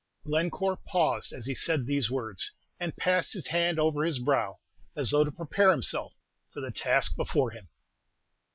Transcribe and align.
Glencore 0.25 0.77
paused 0.77 1.31
as 1.31 1.45
he 1.45 1.53
said 1.53 1.85
these 1.85 2.09
words, 2.09 2.53
and 2.79 2.95
passed 2.97 3.33
his 3.33 3.49
hand 3.49 3.79
over 3.79 4.03
his 4.03 4.17
brow, 4.17 4.57
as 4.95 5.11
though 5.11 5.23
to 5.23 5.31
prepare 5.31 5.69
himself 5.69 6.15
for 6.49 6.59
the 6.59 6.71
task 6.71 7.15
before 7.15 7.51
him. 7.51 7.67